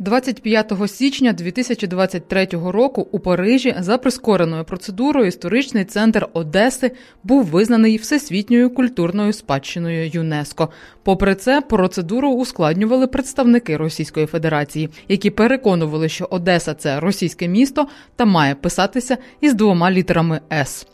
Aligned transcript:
25 0.00 0.72
січня 0.86 1.32
2023 1.32 2.48
року 2.52 3.08
у 3.12 3.18
Парижі 3.20 3.76
за 3.78 3.98
прискореною 3.98 4.64
процедурою 4.64 5.26
історичний 5.26 5.84
центр 5.84 6.28
Одеси 6.32 6.90
був 7.24 7.44
визнаний 7.44 7.96
всесвітньою 7.96 8.70
культурною 8.70 9.32
спадщиною 9.32 10.10
ЮНЕСКО. 10.12 10.68
Попри 11.02 11.34
це, 11.34 11.60
процедуру 11.60 12.30
ускладнювали 12.30 13.06
представники 13.06 13.76
Російської 13.76 14.26
Федерації, 14.26 14.88
які 15.08 15.30
переконували, 15.30 16.08
що 16.08 16.28
Одеса 16.30 16.74
це 16.74 17.00
російське 17.00 17.48
місто 17.48 17.86
та 18.16 18.24
має 18.24 18.54
писатися 18.54 19.18
із 19.40 19.54
двома 19.54 19.90
літерами 19.90 20.40
С. 20.52 20.86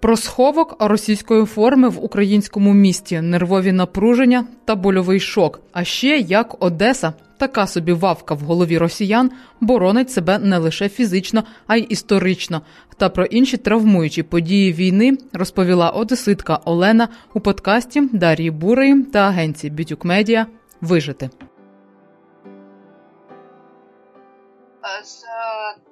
Про 0.00 0.16
сховок 0.16 0.76
російської 0.78 1.44
форми 1.44 1.88
в 1.88 2.04
українському 2.04 2.74
місті, 2.74 3.20
нервові 3.20 3.72
напруження 3.72 4.44
та 4.64 4.74
больовий 4.76 5.20
шок. 5.20 5.60
А 5.72 5.84
ще 5.84 6.18
як 6.18 6.64
Одеса, 6.64 7.12
така 7.38 7.66
собі 7.66 7.92
вавка 7.92 8.34
в 8.34 8.40
голові 8.40 8.78
росіян, 8.78 9.30
боронить 9.60 10.10
себе 10.10 10.38
не 10.38 10.58
лише 10.58 10.88
фізично, 10.88 11.44
а 11.66 11.76
й 11.76 11.86
історично. 11.88 12.62
Та 12.96 13.08
про 13.08 13.24
інші 13.24 13.56
травмуючі 13.56 14.22
події 14.22 14.72
війни 14.72 15.18
розповіла 15.32 15.90
одеситка 15.90 16.58
Олена 16.64 17.08
у 17.34 17.40
подкасті 17.40 18.00
Дарії 18.12 18.50
Бурої 18.50 19.02
та 19.02 19.18
агенції 19.18 19.70
Бютюк 19.70 20.04
Медіа 20.04 20.46
Вижити. 20.80 21.30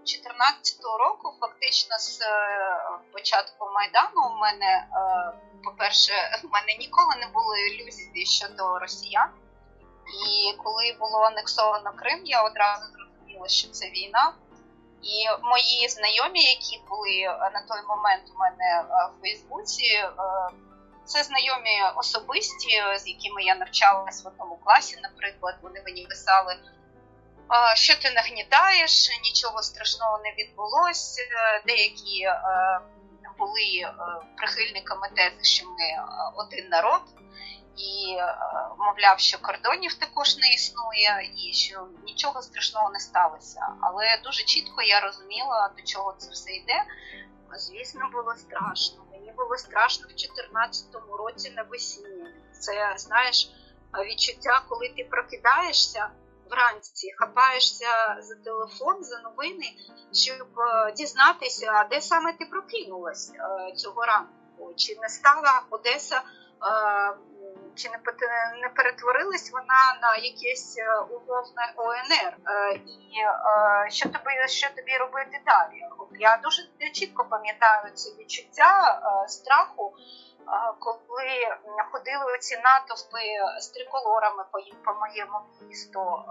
2014 0.09 0.80
року, 0.98 1.35
фактично 1.41 1.98
з 1.98 2.21
е, 2.21 2.27
початку 3.12 3.71
майдану, 3.75 4.34
у 4.34 4.39
мене, 4.39 4.67
е, 4.67 5.33
по-перше, 5.65 6.12
в 6.45 6.53
мене 6.53 6.77
ніколи 6.79 7.17
не 7.21 7.27
було 7.27 7.57
ілюзій 7.57 8.27
щодо 8.27 8.79
росіян. 8.79 9.31
І 10.27 10.57
коли 10.57 10.97
було 11.01 11.19
анексовано 11.19 11.93
Крим, 11.93 12.21
я 12.25 12.43
одразу 12.43 12.84
зрозуміла, 12.92 13.48
що 13.48 13.69
це 13.69 13.91
війна. 13.91 14.33
І 15.03 15.15
мої 15.42 15.89
знайомі, 15.89 16.43
які 16.45 16.83
були 16.89 17.22
на 17.53 17.62
той 17.69 17.83
момент 17.89 18.22
у 18.34 18.39
мене 18.39 18.84
в 18.91 19.20
Фейсбуці, 19.20 20.05
це 21.05 21.22
знайомі 21.22 21.83
особисті, 21.97 22.83
з 22.97 23.09
якими 23.09 23.43
я 23.43 23.55
навчалась 23.55 24.25
в 24.25 24.28
одному 24.28 24.56
класі, 24.56 24.98
наприклад, 25.03 25.55
вони 25.62 25.83
мені 25.83 26.06
писали 26.06 26.56
що 27.74 27.96
ти 27.96 28.10
нагнітаєш, 28.10 29.10
нічого 29.22 29.62
страшного 29.62 30.18
не 30.24 30.44
відбулося. 30.44 31.22
Деякі 31.66 32.22
е, 32.22 32.41
були 33.38 33.70
е, 33.82 33.94
прихильниками 34.36 35.08
тези, 35.16 35.44
що 35.44 35.66
ми 35.66 35.84
е, 35.84 36.04
один 36.34 36.69
народ, 36.69 37.02
і 37.76 38.16
мовляв, 38.78 39.19
що 39.19 39.38
кордонів 39.38 39.94
також 39.94 40.36
не 40.36 40.48
існує, 40.54 41.30
і 41.36 41.52
що 41.52 41.86
нічого 42.06 42.42
страшного 42.42 42.91
не 42.91 43.00
сталося. 43.00 43.60
Але 43.80 44.20
дуже 44.24 44.44
чітко 44.44 44.82
я 44.82 45.00
розуміла, 45.00 45.70
до 45.76 45.82
чого 45.82 46.14
це 46.19 46.30
все 46.30 46.50
йде. 46.50 46.84
Звісно, 47.56 48.10
було 48.12 48.34
страшно. 48.36 49.04
Мені 49.12 49.32
було 49.32 49.56
страшно 49.56 50.04
в 50.04 50.08
2014 50.08 50.86
році 51.19 51.50
навесні. 51.50 52.06
Це 52.60 52.94
знаєш 52.96 53.50
відчуття, 54.04 54.62
коли 54.69 54.88
ти 54.88 55.04
прокидаєшся 55.04 56.10
вранці 56.50 57.12
хапаєшся 57.16 58.16
за 58.20 58.34
телефон, 58.34 59.04
за 59.04 59.20
новини, 59.20 59.66
щоб 60.12 60.48
е, 60.58 60.92
дізнатися, 60.92 61.86
де 61.91 62.00
саме 62.00 62.32
ти 62.32 62.44
прокинулась 62.44 63.32
е, 63.34 63.72
цього 63.72 64.04
ранку, 64.04 64.74
чи 64.76 64.96
не 65.02 65.08
стала 65.08 65.62
Одеса, 65.70 66.16
е, 66.16 66.22
чи 67.74 67.88
не 68.62 68.69
перетворилась 68.69 69.52
вона 69.52 69.98
на 70.02 70.16
якесь 70.16 70.78
умовне 71.10 71.72
ОНР, 71.76 72.36
і 72.86 73.92
що 73.92 74.08
тобі 74.08 74.48
що 74.48 74.69
тобі 74.76 74.96
робити 74.96 75.41
далі? 75.46 75.82
Я 76.20 76.41
дуже 76.44 76.91
чітко 76.92 77.25
пам'ятаю 77.25 77.92
це 77.94 78.10
відчуття 78.19 79.00
страху 79.28 79.94
коли 80.78 81.59
ходили 81.92 82.32
оці 82.34 82.56
натовпи 82.64 83.60
з 83.60 83.69
триколорами 83.69 84.44
по 84.84 84.94
моєму 84.94 85.38
місту, 85.62 86.25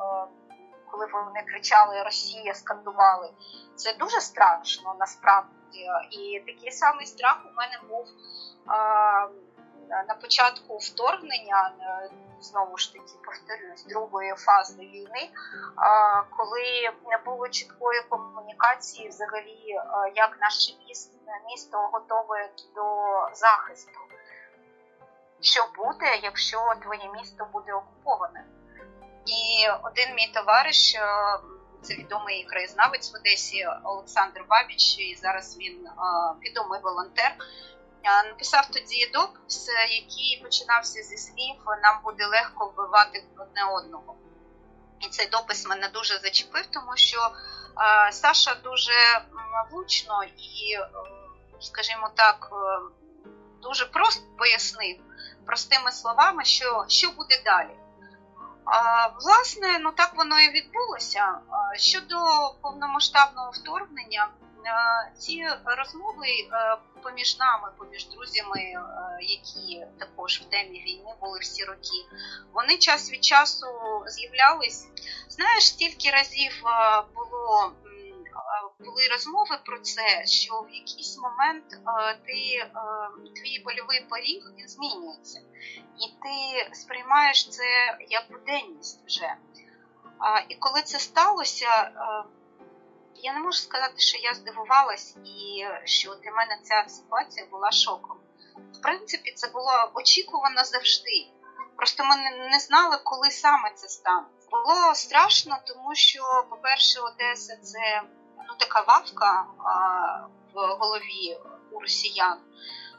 коли 0.91 1.05
вони 1.05 1.43
кричали 1.47 2.03
Росія, 2.03 2.53
скандували, 2.53 3.29
це 3.75 3.93
дуже 3.93 4.21
страшно 4.21 4.95
насправді. 4.99 5.89
І 6.11 6.39
такий 6.39 6.71
самий 6.71 7.05
страх 7.05 7.37
у 7.45 7.55
мене 7.55 7.79
був 7.89 8.07
на 9.89 10.15
початку 10.21 10.77
вторгнення. 10.77 11.73
Знову 12.41 12.77
ж 12.77 12.93
таки 12.93 13.13
повторюсь, 13.25 13.85
другої 13.85 14.33
фази 14.33 14.79
війни, 14.79 15.29
коли 16.37 16.91
не 17.09 17.17
було 17.25 17.49
чіткої 17.49 18.01
комунікації, 18.09 19.09
взагалі, 19.09 19.79
як 20.15 20.37
наше 20.41 20.73
місто 21.47 21.77
готове 21.91 22.49
до 22.75 22.85
захисту 23.33 23.99
що 25.41 25.67
буде, 25.77 26.19
якщо 26.23 26.57
твоє 26.81 27.11
місто 27.19 27.47
буде 27.53 27.73
окуповане. 27.73 28.45
І 29.25 29.67
один 29.83 30.15
мій 30.15 30.27
товариш, 30.33 30.95
е, 30.95 30.99
це 31.81 31.93
відомий 31.93 32.43
краєзнавець 32.43 33.13
в 33.13 33.15
Одесі 33.15 33.67
Олександр 33.83 34.45
Бабіч, 34.49 34.99
і 34.99 35.15
зараз 35.15 35.57
він 35.57 35.87
е, 35.87 35.91
відомий 36.41 36.79
волонтер. 36.83 37.35
Е, 38.07 38.23
написав 38.27 38.67
тоді 38.71 39.11
допис, 39.13 39.69
який 39.89 40.41
починався 40.43 41.03
зі 41.03 41.17
слів: 41.17 41.55
нам 41.83 41.99
буде 42.03 42.25
легко 42.25 42.65
вбивати 42.65 43.23
одне 43.37 43.63
одного. 43.63 44.15
І 44.99 45.09
цей 45.09 45.27
допис 45.27 45.67
мене 45.67 45.87
дуже 45.87 46.19
зачепив, 46.19 46.65
тому 46.65 46.91
що 46.95 47.31
Саша 48.11 48.55
дуже 48.55 49.21
влучно 49.71 50.23
і, 50.23 50.77
скажімо 51.59 52.09
так, 52.15 52.49
дуже 53.61 53.85
просто 53.85 54.23
пояснив 54.37 54.97
простими 55.45 55.91
словами, 55.91 56.45
що 56.45 56.85
що 56.87 57.11
буде 57.11 57.41
далі. 57.45 57.75
А, 58.65 59.07
Власне, 59.07 59.79
ну 59.79 59.91
так 59.91 60.11
воно 60.15 60.39
і 60.39 60.51
відбулося. 60.51 61.39
Щодо 61.75 62.15
повномасштабного 62.61 63.51
вторгнення, 63.51 64.27
ці 65.17 65.45
розмови 65.65 66.27
поміж 67.03 67.39
нами, 67.39 67.71
поміж 67.77 68.09
друзями, 68.09 68.73
які 69.19 69.85
також 69.99 70.41
в 70.41 70.49
темі 70.49 70.79
війни 70.79 71.13
були 71.21 71.39
всі 71.39 71.63
роки, 71.63 72.05
вони 72.53 72.77
час 72.77 73.11
від 73.11 73.23
часу 73.23 73.65
з'являлись. 74.07 74.87
Знаєш, 75.29 75.67
стільки 75.67 76.11
разів 76.11 76.63
було 77.15 77.73
були 78.79 79.07
розмови 79.11 79.59
про 79.65 79.79
це, 79.79 80.25
що 80.25 80.61
в 80.61 80.71
якийсь 80.71 81.17
момент 81.17 81.69
ти 82.25 82.69
твій 83.35 83.63
больовий 83.65 84.05
поріг 84.09 84.43
він 84.57 84.67
змінюється, 84.67 85.39
і 85.99 86.07
ти 86.07 86.75
сприймаєш 86.75 87.49
це 87.49 87.97
як 88.09 88.31
буденність 88.31 89.05
вже. 89.05 89.35
І 90.49 90.55
коли 90.55 90.81
це 90.81 90.99
сталося, 90.99 91.91
я 93.17 93.33
не 93.33 93.39
можу 93.39 93.57
сказати, 93.57 93.93
що 93.97 94.17
я 94.17 94.33
здивувалась 94.33 95.15
і 95.25 95.65
що 95.83 96.15
для 96.15 96.31
мене 96.31 96.59
ця 96.63 96.85
ситуація 96.87 97.45
була 97.51 97.71
шоком. 97.71 98.17
В 98.73 98.81
принципі, 98.81 99.31
це 99.31 99.47
було 99.47 99.91
очікувано 99.93 100.63
завжди. 100.63 101.27
Просто 101.75 102.03
ми 102.03 102.15
не 102.51 102.59
знали, 102.59 102.97
коли 103.03 103.31
саме 103.31 103.71
це 103.75 103.87
стане. 103.87 104.27
Було 104.51 104.95
страшно, 104.95 105.57
тому 105.67 105.95
що, 105.95 106.45
по-перше, 106.49 106.99
Одеса 106.99 107.57
це 107.57 108.01
ну, 108.37 108.55
така 108.59 108.81
вавка 108.81 109.45
в 110.53 110.77
голові 110.79 111.37
у 111.71 111.79
росіян, 111.79 112.39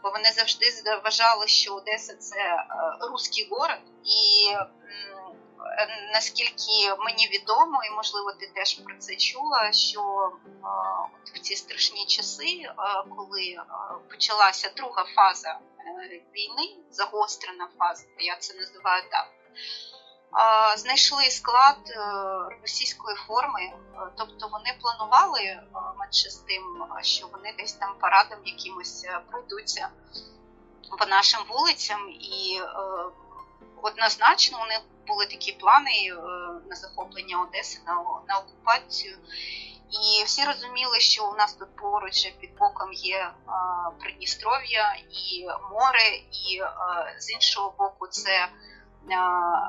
бо 0.03 0.11
вони 0.11 0.33
завжди 0.33 0.67
вважали, 1.05 1.49
що 1.49 1.75
Одеса 1.75 2.17
це 2.17 2.41
е, 2.41 2.67
руський 3.11 3.49
город, 3.51 3.81
і 4.05 4.51
наскільки 6.13 6.95
мені 6.99 7.29
відомо, 7.29 7.85
і 7.85 7.91
можливо 7.91 8.33
ти 8.33 8.47
теж 8.55 8.75
про 8.75 8.99
це 8.99 9.17
чула, 9.17 9.73
що 9.73 10.33
в 11.35 11.39
ці 11.39 11.57
страшні 11.57 12.07
часи, 12.07 12.71
коли 13.17 13.57
почалася 14.11 14.71
друга 14.77 15.05
фаза 15.05 15.59
е, 15.79 16.23
війни, 16.35 16.77
загострена 16.91 17.69
фаза, 17.79 18.05
я 18.19 18.37
це 18.37 18.55
називаю 18.55 19.03
так 19.11 19.29
знайшли 20.77 21.31
склад 21.31 21.77
е, 21.87 22.01
російської 22.63 23.17
форми, 23.17 23.63
е, 23.63 23.75
тобто 24.17 24.49
вони 24.49 24.79
планували 24.81 25.41
е, 25.41 25.63
менше 25.99 26.31
з 26.31 26.37
тим, 26.37 26.63
що 27.03 27.27
вони 27.27 27.55
десь 27.59 27.73
там 27.73 27.95
парадом 28.01 28.39
якимось 28.45 29.07
пройдуться 29.31 29.89
по 30.99 31.07
нашим 31.07 31.41
вулицям, 31.49 32.09
і 32.11 32.61
однозначно 33.83 34.63
у 34.63 34.67
них 34.67 34.81
були 35.09 35.27
такі 35.27 35.53
плани 35.53 36.13
на 36.69 36.77
захоплення 36.77 37.43
Одеси 37.43 37.81
на, 37.87 37.95
на 38.29 38.39
окупацію. 38.39 39.17
І 39.91 40.25
всі 40.25 40.45
розуміли, 40.45 41.01
що 41.01 41.29
у 41.29 41.35
нас 41.35 41.53
тут 41.53 41.77
поруч 41.77 42.33
під 42.41 42.59
боком 42.59 42.93
є 42.93 43.31
Придністров'я 44.01 44.97
і 45.11 45.47
море, 45.73 46.17
і 46.33 46.63
з 47.19 47.31
іншого 47.31 47.75
боку, 47.79 48.07
це 48.07 48.49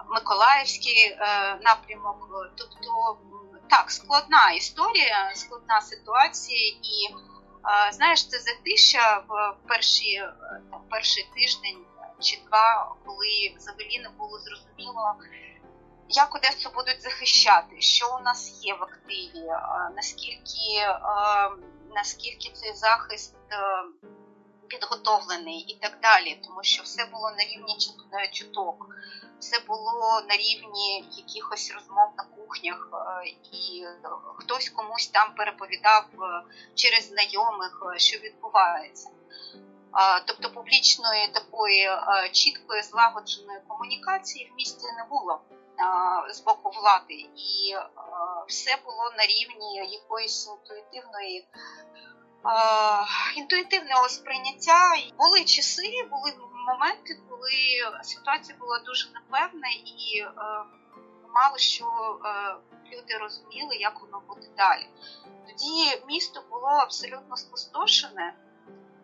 Миколаївський 0.10 1.18
напрямок. 1.62 2.50
Тобто 2.58 3.18
так, 3.70 3.92
складна 3.92 4.52
історія, 4.52 5.32
складна 5.36 5.82
ситуація, 5.82 6.70
і 6.70 7.16
знаєш, 7.92 8.28
це 8.28 8.40
затища 8.40 9.24
в 9.28 9.56
перші, 9.68 10.24
там, 10.72 10.82
перший 10.90 11.30
тиждень 11.36 11.86
чи 12.20 12.42
два, 12.48 12.96
коли 13.06 13.56
взагалі 13.58 14.00
не 14.00 14.10
було 14.10 14.40
зрозуміло, 14.40 15.16
як 16.10 16.36
Одесу 16.36 16.70
будуть 16.76 17.02
захищати, 17.02 17.82
що 17.82 18.18
у 18.20 18.24
нас 18.24 18.66
є 18.66 18.74
в 18.74 18.84
активі, 18.84 19.46
наскільки, 19.96 20.88
наскільки 21.96 22.52
цей 22.54 22.74
захист 22.74 23.36
підготовлений 24.68 25.60
і 25.60 25.76
так 25.76 26.00
далі, 26.02 26.42
тому 26.44 26.64
що 26.64 26.84
все 26.84 27.06
було 27.06 27.32
на 27.32 27.44
рівні 27.44 27.78
чуток 28.32 28.90
все 29.40 29.60
було 29.68 30.22
на 30.30 30.36
рівні 30.36 31.06
якихось 31.12 31.72
розмов 31.74 32.10
на 32.18 32.24
кухнях, 32.24 32.90
е, 32.94 33.28
і 33.52 33.86
хтось 34.36 34.70
комусь 34.70 35.08
там 35.08 35.34
переповідав 35.36 36.06
е, 36.22 36.44
через 36.76 37.08
знайомих, 37.08 37.84
е, 37.96 38.00
що 38.00 38.20
відбувається. 38.20 39.10
Тобто 40.28 40.52
публічної 40.52 41.28
такої 41.28 41.90
чіткої 42.32 42.82
злагодженої 42.82 43.60
комунікації 43.68 44.52
в 44.52 44.56
місті 44.56 44.86
не 44.98 45.04
було 45.10 45.42
з 46.30 46.42
боку 46.42 46.70
влади, 46.70 47.14
і 47.36 47.76
все 48.48 48.78
було 48.86 49.12
на 49.18 49.24
рівні 49.26 49.76
якоїсь 49.76 50.48
інтуїтивної. 50.48 51.48
Інтуїтивного 53.36 54.10
сприйняття 54.10 54.96
були 55.18 55.46
часи, 55.46 56.08
були 56.12 56.34
моменти, 56.68 57.20
коли 57.30 58.04
ситуація 58.04 58.58
була 58.58 58.80
дуже 58.80 59.10
непевна 59.14 59.68
і 59.86 60.20
е, 60.20 60.32
мало 61.36 61.58
що 61.58 61.86
е, 61.86 62.56
люди 62.94 63.18
розуміли, 63.18 63.76
як 63.76 64.02
воно 64.02 64.22
буде 64.28 64.48
далі. 64.58 64.90
Тоді 65.48 66.04
місто 66.08 66.44
було 66.50 66.68
абсолютно 66.68 67.38
спустошене, 67.38 68.34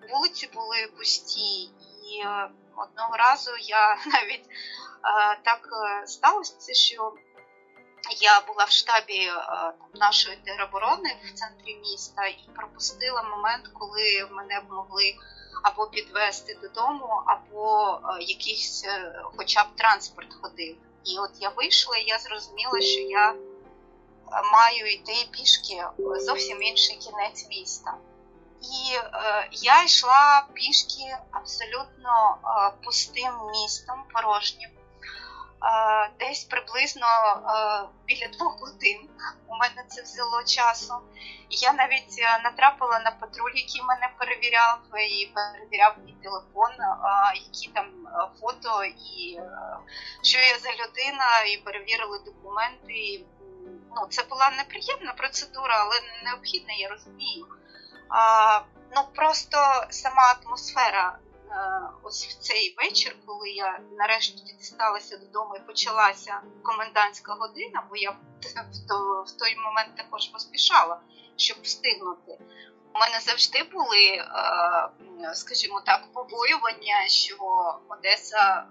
вулиці 0.09 0.49
були 0.53 0.87
пусті, 0.97 1.63
і 2.03 2.21
е, 2.25 2.49
одного 2.75 3.17
разу 3.17 3.51
я 3.61 3.97
навіть 4.05 4.45
е, 4.45 5.39
так 5.43 5.69
е, 6.03 6.07
сталося, 6.07 6.73
що 6.73 7.13
я 8.21 8.41
була 8.41 8.63
в 8.63 8.69
штабі 8.69 9.31
нашої 9.93 10.37
тероборони 10.37 11.17
в 11.23 11.33
центрі 11.33 11.75
міста 11.75 12.25
і 12.25 12.49
пропустила 12.55 13.23
момент, 13.23 13.67
коли 13.73 14.27
мене 14.31 14.59
б 14.59 14.71
могли 14.71 15.15
або 15.63 15.87
підвести 15.87 16.57
додому, 16.61 17.23
або 17.25 17.99
якийсь 18.19 18.85
хоча 19.37 19.63
б 19.63 19.67
транспорт 19.75 20.33
ходив. 20.41 20.77
І 21.03 21.19
от 21.19 21.31
я 21.39 21.49
вийшла, 21.49 21.97
і 21.97 22.03
я 22.07 22.19
зрозуміла, 22.19 22.81
що 22.81 22.99
я 22.99 23.35
маю 24.51 24.85
йти 24.85 25.27
пішки 25.31 25.83
зовсім 25.97 26.61
інший 26.61 26.95
кінець 26.95 27.47
міста. 27.49 27.97
І 28.65 28.95
е, 28.95 29.47
я 29.51 29.83
йшла 29.83 30.45
пішки 30.53 31.17
абсолютно 31.31 32.37
е, 32.45 32.71
пустим 32.83 33.33
містом, 33.51 34.03
порожнім. 34.13 34.69
Е, 35.65 36.09
десь 36.19 36.43
приблизно 36.43 37.07
е, 37.07 37.87
біля 38.05 38.27
двох 38.27 38.59
годин 38.59 39.09
у 39.47 39.55
мене 39.55 39.83
це 39.87 40.01
взяло 40.01 40.43
часу. 40.43 40.93
Я 41.49 41.73
навіть 41.73 42.15
е, 42.19 42.39
натрапила 42.43 42.99
на 42.99 43.11
патруль, 43.11 43.55
який 43.55 43.81
мене 43.81 44.09
перевіряв, 44.19 44.79
і 45.11 45.25
перевіряв 45.25 45.95
мій 46.05 46.15
телефон, 46.23 46.71
які 47.35 47.69
там 47.73 47.85
фото, 48.41 48.83
і 48.83 49.39
що 50.23 50.39
я 50.39 50.57
за 50.57 50.69
людина, 50.69 51.41
і 51.47 51.57
перевірили 51.57 52.19
документи. 52.25 53.25
Ну, 53.95 54.07
Це 54.09 54.23
була 54.23 54.51
неприємна 54.57 55.13
процедура, 55.13 55.75
але 55.79 55.95
необхідна, 56.23 56.73
я 56.73 56.89
розумію. 56.89 57.47
Ну 58.95 59.01
просто 59.13 59.57
сама 59.89 60.35
атмосфера 60.41 61.19
Е, 61.55 61.81
ось 62.03 62.25
в 62.25 62.39
цей 62.39 62.75
вечір, 62.77 63.15
коли 63.25 63.49
я 63.49 63.79
нарешті 63.97 64.53
дісталася 64.53 65.17
додому 65.17 65.55
і 65.55 65.59
почалася 65.59 66.41
комендантська 66.63 67.33
година, 67.33 67.83
бо 67.89 67.95
я 67.95 68.11
в 69.25 69.31
той 69.39 69.55
момент 69.55 69.95
також 69.95 70.27
поспішала, 70.27 70.99
щоб 71.35 71.57
встигнути. 71.61 72.37
У 72.95 72.99
мене 72.99 73.19
завжди 73.19 73.63
були, 73.63 74.05
е, 74.07 74.25
скажімо 75.33 75.81
так, 75.85 76.13
побоювання, 76.13 77.07
що 77.07 77.35
Одеса 77.89 78.65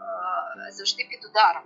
е, 0.69 0.73
завжди 0.73 1.05
під 1.05 1.25
ударом, 1.25 1.63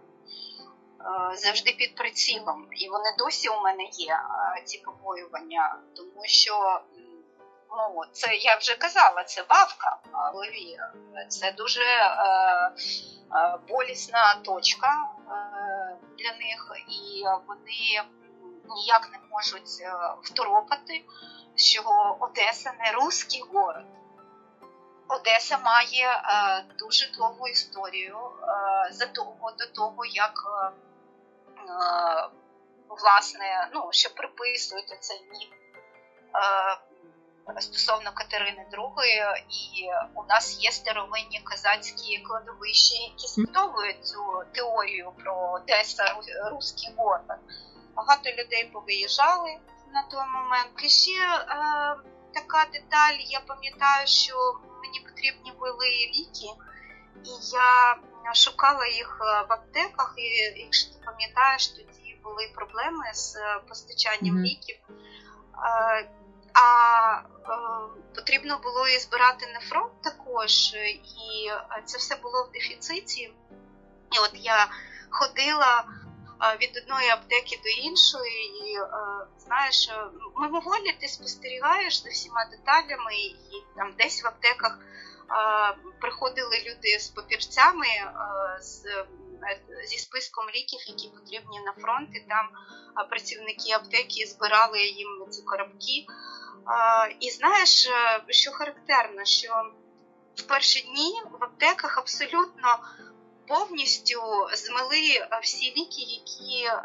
завжди 1.34 1.72
під 1.72 1.94
прицілом. 1.94 2.66
І 2.72 2.88
вони 2.88 3.14
досі 3.18 3.48
у 3.48 3.60
мене 3.60 3.82
є, 3.82 4.20
ці 4.64 4.78
побоювання, 4.78 5.76
тому 5.96 6.22
що 6.24 6.80
ну 7.70 8.02
це 8.12 8.34
я 8.34 8.56
вже 8.56 8.74
казала, 8.74 9.24
це 9.24 9.44
вавка 9.48 9.98
в 10.04 10.32
голові. 10.32 10.78
Це 11.28 11.52
дуже 11.52 11.82
е, 11.82 12.14
е, 13.34 13.58
болісна 13.68 14.34
точка 14.34 14.88
е, 14.88 15.96
для 16.18 16.32
них, 16.32 16.72
і 16.88 17.24
вони 17.46 18.02
ніяк 18.76 19.08
не 19.12 19.18
можуть 19.30 19.80
е, 19.80 19.92
второпати, 20.22 21.04
що 21.56 21.82
Одеса 22.20 22.72
не 22.80 22.92
русський 22.92 23.42
город. 23.52 23.86
Одеса 25.08 25.58
має 25.58 26.06
е, 26.06 26.64
дуже 26.78 27.12
довгу 27.18 27.48
історію 27.48 28.18
е, 28.18 28.92
задовго 28.92 29.52
до 29.58 29.66
того, 29.66 30.04
як 30.04 30.44
е, 30.46 30.66
е 30.66 32.28
власне, 32.88 33.70
ну, 33.74 33.88
що 33.90 34.14
приписують 34.14 34.92
оцей 34.92 35.26
міф 35.30 35.48
стосовно 37.58 38.10
Катерини 38.14 38.66
II, 38.72 39.36
і 39.50 39.88
у 40.14 40.24
нас 40.28 40.58
є 40.60 40.72
старовинні 40.72 41.40
козацькі 41.44 42.18
кладовища, 42.18 42.94
які 42.94 43.28
спростовують 43.28 44.06
цю 44.06 44.42
теорію 44.52 45.12
про 45.24 45.50
Одеса 45.52 46.16
Руський 46.50 46.94
город. 46.96 47.22
Багато 47.96 48.30
людей 48.30 48.70
повиїжджали 48.72 49.58
на 49.92 50.02
той 50.02 50.26
момент. 50.34 50.70
І 50.82 50.88
ще 50.88 51.20
е, 51.20 51.46
така 52.34 52.66
деталь, 52.72 53.18
я 53.18 53.40
пам'ятаю, 53.40 54.06
що 54.06 54.34
мені 54.82 55.00
потрібні 55.00 55.52
були 55.52 55.86
ліки, 55.86 56.50
і 57.24 57.30
я 58.24 58.34
шукала 58.34 58.86
їх 58.86 59.18
в 59.20 59.52
аптеках, 59.52 60.14
і 60.16 60.60
якщо 60.60 60.92
ти 60.92 60.98
пам'ятаєш, 61.04 61.68
тоді 61.68 62.20
були 62.24 62.50
проблеми 62.54 63.04
з 63.14 63.36
постачанням 63.68 64.36
mm-hmm. 64.36 64.42
ліків. 64.42 64.76
Е, 64.88 66.08
а 66.62 67.18
е, 67.18 67.56
потрібно 68.14 68.58
було 68.58 68.88
і 68.88 68.98
збирати 68.98 69.46
нефрон 69.46 69.90
також, 70.02 70.74
і 70.74 71.50
це 71.84 71.98
все 71.98 72.16
було 72.16 72.44
в 72.44 72.52
дефіциті. 72.52 73.32
І 74.12 74.18
от 74.18 74.30
я 74.34 74.68
ходила 75.10 75.84
е, 75.84 76.56
від 76.62 76.76
одної 76.76 77.08
аптеки 77.08 77.60
до 77.64 77.68
іншої, 77.68 78.44
і 78.64 78.76
е, 78.76 78.88
знаєш, 79.38 79.90
мимоволі 80.36 80.92
ти 81.00 81.08
спостерігаєш 81.08 82.02
за 82.02 82.10
всіма 82.10 82.44
деталями, 82.44 83.14
і 83.14 83.64
там 83.76 83.94
десь 83.98 84.24
в 84.24 84.26
аптеках 84.26 84.78
е, 84.78 85.76
приходили 86.00 86.56
люди 86.66 86.98
з 86.98 87.08
папірцями. 87.08 87.86
Е, 87.86 88.62
з 88.62 88.84
Зі 89.84 89.98
списком 89.98 90.44
ліків, 90.54 90.80
які 90.86 91.08
потрібні 91.08 91.60
на 91.60 91.72
фронт, 91.72 92.08
і 92.12 92.20
там 92.20 92.48
працівники 93.10 93.72
аптеки 93.72 94.26
збирали 94.26 94.78
їм 94.82 95.26
ці 95.30 95.42
коробки. 95.42 96.06
І 97.20 97.30
знаєш, 97.30 97.86
е, 97.86 98.24
що 98.28 98.52
характерно, 98.52 99.24
що 99.24 99.72
в 100.34 100.42
перші 100.42 100.80
дні 100.80 101.22
в 101.40 101.44
аптеках 101.44 101.98
абсолютно 101.98 102.78
повністю 103.46 104.20
змили 104.52 105.00
е, 105.20 105.40
всі 105.42 105.66
ліки, 105.70 106.02
які 106.02 106.64
е, 106.64 106.80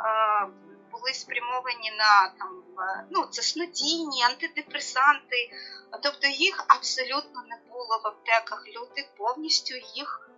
були 0.92 1.14
спрямовані 1.14 1.92
на 1.98 2.28
там, 2.40 2.64
ну, 3.12 3.26
це 3.26 3.42
снодійні, 3.42 4.24
антидепресанти. 4.24 5.52
Тобто 6.04 6.28
їх 6.28 6.66
абсолютно 6.68 7.44
не 7.50 7.60
було 7.70 8.02
в 8.04 8.08
аптеках. 8.08 8.64
Люди 8.68 9.10
повністю 9.18 9.76
їх 9.96 10.30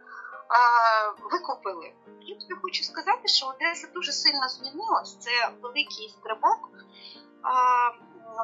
викупили. 1.32 1.94
Я 2.22 2.36
тобі 2.36 2.54
хочу 2.62 2.84
сказати, 2.84 3.28
що 3.28 3.46
Одеса 3.46 3.88
дуже 3.94 4.12
сильно 4.12 4.50
змінилась. 4.50 5.18
Це 5.20 5.50
великий 5.62 6.10
стрибок 6.10 6.70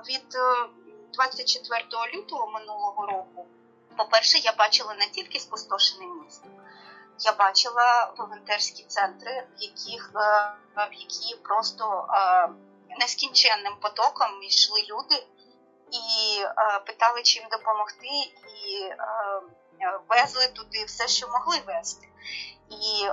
від 0.09 0.37
24 1.13 1.83
лютого 2.13 2.47
минулого 2.47 3.05
року, 3.05 3.47
по-перше, 3.97 4.37
я 4.37 4.53
бачила 4.53 4.93
не 4.93 5.07
тільки 5.07 5.39
спустошене 5.39 6.05
місто, 6.05 6.47
я 7.19 7.31
бачила 7.31 8.13
волонтерські 8.17 8.83
центри, 8.83 9.47
в 9.57 9.63
яких 9.63 10.11
е, 10.15 10.53
в 10.75 10.93
які 10.93 11.35
просто 11.35 12.07
е, 12.09 12.49
нескінченним 12.99 13.75
потоком 13.81 14.43
йшли 14.43 14.81
люди 14.81 15.15
і 15.91 16.41
е, 16.41 16.79
питали, 16.85 17.21
чим 17.23 17.43
допомогти, 17.51 18.07
і 18.65 18.91
везли 20.09 20.47
туди 20.47 20.83
все, 20.85 21.07
що 21.07 21.27
могли 21.27 21.59
везти. 21.67 22.07
І 22.69 23.07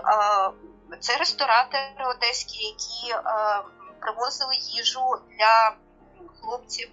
це 1.00 1.16
ресторатори 1.16 2.04
одеські, 2.06 2.64
які 2.66 3.14
привозили 4.00 4.54
їжу 4.56 5.20
для 5.38 5.76
хлопців, 6.48 6.88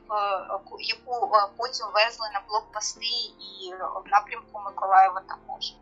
яку 0.79 1.31
потім 1.57 1.87
везли 1.93 2.29
на 2.33 2.41
блокпости 2.47 3.05
і 3.05 3.73
в 4.05 4.09
напрямку 4.11 4.61
Миколаєва 4.65 5.21
також. 5.21 5.73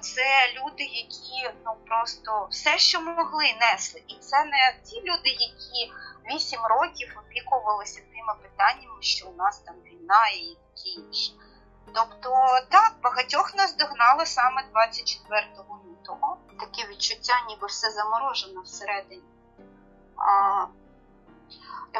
Це 0.00 0.22
люди, 0.54 0.82
які 0.82 1.54
ну 1.64 1.74
просто 1.88 2.48
все, 2.50 2.78
що 2.78 3.00
могли, 3.00 3.44
несли. 3.60 4.02
І 4.08 4.14
це 4.14 4.44
не 4.44 4.76
ті 4.84 5.00
люди, 5.00 5.28
які 5.28 5.92
вісім 6.30 6.60
років 6.60 7.16
опікувалися 7.18 8.00
тими 8.00 8.34
питаннями, 8.42 9.02
що 9.02 9.28
у 9.28 9.36
нас 9.36 9.58
там 9.58 9.74
війна 9.84 10.28
і 10.28 10.56
таке 10.56 10.88
інше. 10.88 11.32
Тобто, 11.94 12.30
так, 12.70 12.94
багатьох 13.02 13.54
нас 13.54 13.76
догнало 13.76 14.26
саме 14.26 14.64
24 14.72 15.46
лютого. 15.86 16.36
Таке 16.60 16.88
відчуття, 16.90 17.34
ніби 17.48 17.66
все 17.66 17.90
заморожено 17.90 18.60
всередині. 18.60 19.22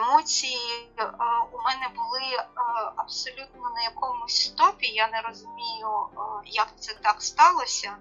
Емоції 0.00 0.90
а, 0.96 1.42
у 1.52 1.62
мене 1.62 1.88
були 1.96 2.46
а, 2.54 2.92
абсолютно 2.96 3.70
на 3.74 3.82
якомусь 3.82 4.44
стопі. 4.44 4.86
Я 4.86 5.08
не 5.08 5.20
розумію, 5.20 5.88
а, 5.88 6.20
як 6.44 6.68
це 6.78 6.94
так 6.94 7.22
сталося. 7.22 7.96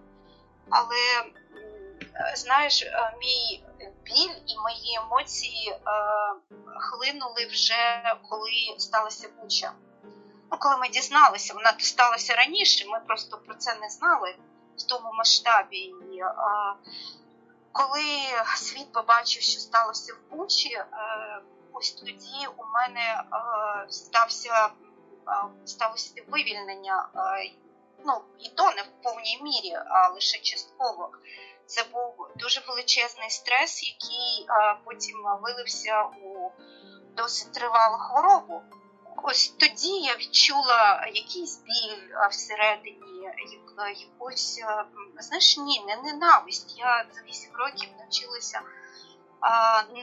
Але 0.69 1.31
знаєш, 2.35 2.83
мій 3.19 3.63
біль 4.03 4.35
і 4.47 4.57
мої 4.57 4.99
емоції 5.05 5.69
е, 5.69 5.79
хлинули 6.79 7.45
вже 7.45 8.03
коли 8.29 8.75
сталася 8.77 9.29
буча. 9.41 9.71
Ну, 10.51 10.57
коли 10.57 10.77
ми 10.77 10.89
дізналися, 10.89 11.53
вона 11.53 11.73
сталася 11.79 12.35
раніше, 12.35 12.87
ми 12.87 12.99
просто 12.99 13.37
про 13.37 13.55
це 13.55 13.75
не 13.75 13.89
знали 13.89 14.35
в 14.77 14.83
тому 14.83 15.13
масштабі. 15.13 15.77
І, 15.77 16.19
е, 16.19 16.33
коли 17.71 18.03
світ 18.55 18.91
побачив, 18.91 19.41
що 19.41 19.59
сталося 19.59 20.13
в 20.13 20.35
Бучі, 20.35 20.73
е, 20.73 20.85
ось 21.79 21.91
тоді 21.91 22.47
у 22.57 22.63
мене 22.65 23.23
е, 23.33 23.91
стався, 23.91 24.65
е, 24.65 24.71
сталося 25.65 26.23
вивільнення. 26.27 27.09
Е, 27.15 27.51
ну, 28.05 28.21
і 28.39 28.49
то 28.49 28.71
не 28.71 28.81
в 28.81 29.03
повній 29.03 29.39
мірі, 29.41 29.73
а 29.89 30.09
лише 30.09 30.37
частково. 30.37 31.11
Це 31.65 31.83
був 31.83 32.27
дуже 32.35 32.61
величезний 32.67 33.29
стрес, 33.29 33.83
який 33.83 34.47
потім 34.85 35.17
вилився 35.41 36.03
у 36.03 36.51
досить 37.15 37.53
тривалу 37.53 37.97
хворобу. 37.97 38.61
Ось 39.23 39.47
тоді 39.47 39.99
я 39.99 40.15
відчула 40.15 41.05
якийсь 41.13 41.57
біль 41.57 42.15
всередині, 42.31 43.31
якусь, 43.77 44.61
знаєш, 45.19 45.57
ні, 45.57 45.83
не 45.87 45.97
ненависть. 45.97 46.79
Я 46.79 47.05
за 47.15 47.21
8 47.21 47.49
років 47.53 47.89
навчилася 47.99 48.61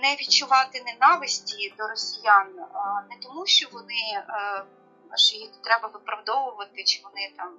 не 0.02 0.16
відчувати 0.16 0.82
ненависті 0.86 1.74
до 1.78 1.88
росіян, 1.88 2.54
не 3.10 3.16
тому, 3.22 3.46
що 3.46 3.68
вони 3.72 4.24
що 5.14 5.36
їх 5.36 5.50
треба 5.64 5.88
виправдовувати, 5.88 6.84
чи 6.84 7.00
вони 7.04 7.32
там. 7.36 7.58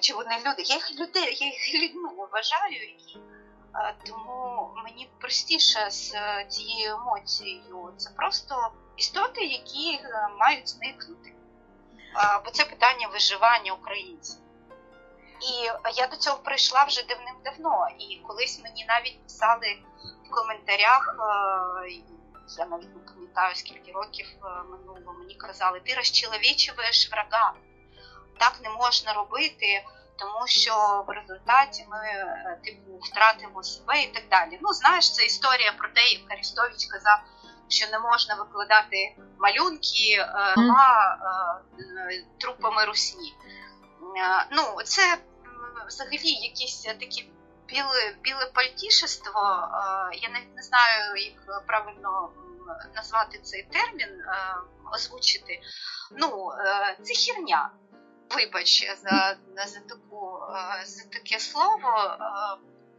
Чи 0.00 0.14
вони 0.14 0.38
люди? 0.38 0.62
Я 0.62 0.74
їх 0.74 0.90
людей, 1.00 1.36
я 1.40 1.46
їх 1.46 1.82
людьми 1.82 2.10
вважаю, 2.32 2.82
і 2.82 3.18
тому 4.06 4.70
мені 4.84 5.10
простіше 5.20 5.90
з 5.90 6.14
е, 6.14 6.46
цією 6.48 6.94
емоцією. 6.94 7.94
Це 7.96 8.10
просто 8.10 8.72
істоти, 8.96 9.44
які 9.44 9.92
е, 9.94 10.28
мають 10.38 10.68
зникнути. 10.68 11.34
Бо 12.44 12.50
це 12.50 12.64
питання 12.64 13.08
виживання 13.08 13.72
українців. 13.72 14.40
І 15.40 15.64
я 15.94 16.06
до 16.06 16.16
цього 16.16 16.38
прийшла 16.38 16.84
вже 16.84 17.06
давним-давно. 17.06 17.88
І 17.98 18.16
колись 18.26 18.60
мені 18.62 18.84
навіть 18.88 19.22
писали 19.22 19.78
в 20.28 20.30
коментарях, 20.30 21.16
е, 21.18 21.90
я 22.58 22.66
навіть 22.66 22.96
не 22.96 23.12
пам'ятаю, 23.12 23.54
скільки 23.54 23.92
років 23.92 24.26
минуло, 24.70 25.12
мені 25.18 25.34
казали, 25.34 25.80
ти 25.80 25.94
розчеловічуєш 25.94 27.10
врага. 27.12 27.54
Так 28.38 28.60
не 28.62 28.70
можна 28.70 29.12
робити 29.12 29.84
тому 30.18 30.46
що 30.46 31.04
в 31.08 31.10
результаті 31.10 31.86
ми 31.90 31.98
е, 31.98 32.58
типу 32.64 32.98
втратимо 33.02 33.62
себе 33.62 34.02
і 34.02 34.06
так 34.06 34.22
далі. 34.30 34.58
Ну, 34.62 34.72
знаєш, 34.72 35.14
це 35.14 35.24
історія 35.24 35.72
про 35.72 35.88
те, 35.88 36.00
як 36.00 36.32
Арістович 36.32 36.86
казав, 36.86 37.18
що 37.68 37.86
не 37.90 37.98
можна 37.98 38.34
викладати 38.34 39.16
малюнки 39.38 40.16
е, 40.18 40.54
трупами 42.40 42.84
русні. 42.84 43.34
Е, 44.16 44.46
ну, 44.50 44.62
це 44.84 45.18
взагалі 45.88 46.30
якісь 46.30 46.82
такі 46.82 47.30
біле 47.68 48.16
біле 48.22 48.46
пальтішество. 48.54 49.40
Я 50.12 50.28
навіть 50.28 50.56
не 50.56 50.62
знаю, 50.62 51.16
як 51.16 51.66
правильно 51.66 52.30
назвати 52.94 53.38
цей 53.38 53.62
термін, 53.62 54.22
озвучити. 54.92 55.60
Ну, 56.10 56.52
це 57.02 57.14
хірня 57.14 57.70
вибач 58.30 58.92
за 59.02 59.36
за, 59.66 59.80
таку, 59.80 60.40
е, 60.54 60.86
за 60.86 61.04
таке 61.04 61.40
слово, 61.40 61.98
е, 61.98 62.18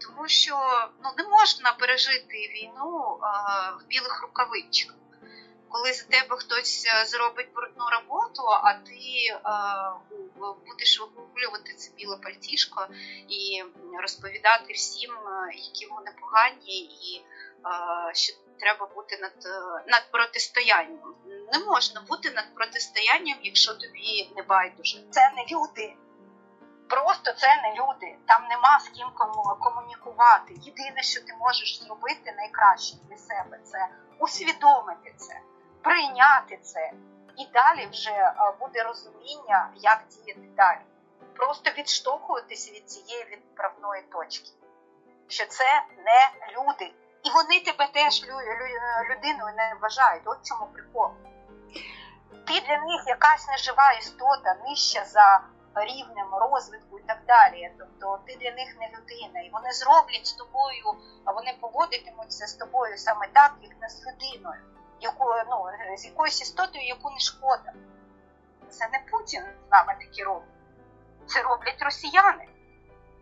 тому 0.01 0.27
що 0.27 0.55
ну, 1.03 1.09
не 1.17 1.27
можна 1.27 1.71
пережити 1.71 2.38
війну 2.38 3.19
е, 3.23 3.27
в 3.79 3.88
білих 3.88 4.21
рукавичках. 4.21 4.95
Коли 5.69 5.93
за 5.93 6.05
тебе 6.05 6.38
хтось 6.38 6.88
зробить 7.05 7.53
брудну 7.55 7.85
роботу, 7.89 8.43
а 8.47 8.73
ти 8.73 9.39
будеш 10.67 11.00
вигулювати 11.00 11.74
це 11.74 11.91
біле 11.98 12.17
пальтішко 12.17 12.88
і 13.29 13.63
розповідати 14.01 14.74
всім, 14.74 15.12
які 15.55 15.86
вони 15.86 16.12
погані, 16.22 16.79
і 16.84 17.25
що 18.13 18.34
треба 18.60 18.86
бути 18.96 19.17
над 19.17 19.34
над 19.88 20.12
протистоянням. 20.12 21.15
Не 21.53 21.60
можна 21.60 22.01
бути 22.01 22.31
над 22.31 22.55
протистоянням, 22.55 23.38
якщо 23.43 23.74
тобі 23.74 24.31
не 24.36 24.43
байдуже. 24.43 25.03
Це 25.10 25.31
не 25.36 25.46
люди. 25.55 25.96
Просто 26.89 27.34
це 27.34 27.48
не 27.48 27.74
люди. 27.74 28.15
Там 28.25 28.48
нема 28.48 28.79
з 28.79 28.89
ким 28.89 29.08
комунікувати. 29.60 30.53
Єдине, 30.62 31.03
що 31.03 31.22
ти 31.22 31.34
можеш 31.39 31.84
зробити 31.84 32.34
найкраще 32.38 32.96
для 33.10 33.17
себе, 33.17 33.60
це 33.63 33.88
усвідомити 34.19 35.13
це, 35.17 35.39
прийняти 35.81 36.58
це. 36.58 36.91
І 37.39 37.46
далі 37.46 37.88
вже 37.91 38.34
буде 38.60 38.84
розуміння, 38.84 39.69
як 39.75 40.03
діяти 40.08 40.50
далі. 40.58 40.79
Просто 41.36 41.72
відштовхуватися 41.77 42.72
від 42.72 42.89
цієї 42.89 43.25
відправної 43.25 44.01
точки, 44.01 44.50
що 45.27 45.46
це 45.46 45.84
не 45.98 46.53
люди. 46.53 46.93
І 47.24 47.29
вони 47.29 47.60
тебе 47.60 47.88
теж 47.93 48.24
людиною 49.10 49.55
не 49.55 49.75
вважають. 49.81 50.24
От 50.25 50.38
чому 50.43 50.65
прикол. 50.74 51.12
Ти 52.48 52.60
для 52.67 52.77
них 52.77 53.03
якась 53.08 53.48
нежива 53.48 53.91
істота, 53.91 54.55
нижча 54.67 55.05
за 55.05 55.41
рівнем 55.75 56.27
розвитку 56.31 57.00
і 57.00 57.03
так 57.03 57.19
далі. 57.27 57.72
Тобто 57.79 58.19
ти 58.27 58.36
для 58.36 58.51
них 58.51 58.75
не 58.79 58.88
людина. 58.88 59.39
І 59.41 59.50
вони 59.50 59.72
зроблять 59.72 60.27
з 60.27 60.34
тобою, 60.34 60.86
а 61.25 61.31
вони 61.31 61.58
поводитимуться 61.62 62.48
з 62.48 62.53
тобою 62.53 62.98
саме 62.98 63.27
так, 63.34 63.53
як 63.62 63.81
не 63.81 63.89
з 63.89 64.05
людиною, 64.05 64.62
яку, 65.01 65.25
ну, 65.50 65.65
з 65.98 66.06
якоюсь 66.06 66.41
істотою, 66.41 66.86
яку 66.86 67.10
не 67.10 67.20
шкода. 67.20 67.74
Це 68.70 68.88
не 68.88 69.00
Путін 69.12 69.44
з 69.68 69.72
нами 69.72 69.96
такі 70.00 70.24
робить. 70.24 70.50
Це 71.27 71.41
роблять 71.41 71.82
росіяни. 71.82 72.48